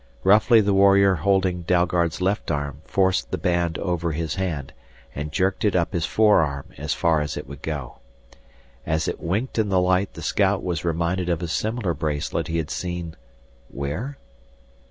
Roughly 0.23 0.61
the 0.61 0.73
warrior 0.73 1.13
holding 1.13 1.61
Dalgard's 1.61 2.21
left 2.21 2.49
arm 2.49 2.81
forced 2.85 3.29
the 3.29 3.37
band 3.37 3.77
over 3.77 4.13
his 4.13 4.33
hand 4.33 4.73
and 5.13 5.31
jerked 5.31 5.63
it 5.63 5.75
up 5.75 5.93
his 5.93 6.07
forearm 6.07 6.69
as 6.75 6.95
far 6.95 7.21
as 7.21 7.37
it 7.37 7.45
would 7.47 7.61
go. 7.61 7.99
As 8.83 9.07
it 9.07 9.19
winked 9.21 9.59
in 9.59 9.69
the 9.69 9.79
light 9.79 10.15
the 10.15 10.23
scout 10.23 10.63
was 10.63 10.83
reminded 10.83 11.29
of 11.29 11.43
a 11.43 11.47
similar 11.47 11.93
bracelet 11.93 12.47
he 12.47 12.57
had 12.57 12.71
seen 12.71 13.15
where? 13.69 14.17